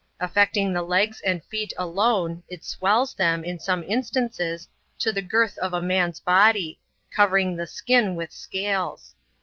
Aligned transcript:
Affecting 0.19 0.73
the 0.73 0.81
legs 0.81 1.21
and 1.23 1.43
feet 1.43 1.73
alone, 1.77 2.41
it 2.49 2.65
swells 2.65 3.13
them, 3.13 3.43
in 3.43 3.59
le 3.67 3.83
instances, 3.83 4.67
to 4.97 5.11
the 5.11 5.21
girth 5.21 5.59
of 5.59 5.73
a 5.73 5.79
man's 5.79 6.19
body, 6.19 6.79
covering 7.11 7.55
the 7.55 7.67
skin 7.67 8.19
h 8.19 8.31
scales. 8.31 9.13